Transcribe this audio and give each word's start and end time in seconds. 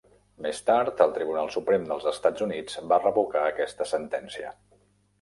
Més 0.45 0.61
tard, 0.69 1.03
el 1.05 1.13
Tribunal 1.17 1.51
Suprem 1.57 1.87
dels 1.91 2.09
Estats 2.13 2.47
Units 2.49 2.81
va 2.95 3.01
revocar 3.07 3.47
aquesta 3.55 3.93
sentència. 3.95 4.57